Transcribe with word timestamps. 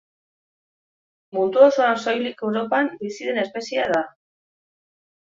Mundu 1.37 1.61
osoan 1.65 1.99
soilik 2.05 2.41
Europan 2.47 2.89
bizi 3.03 3.29
den 3.29 3.39
espeziea 3.43 3.85
da. 3.93 4.01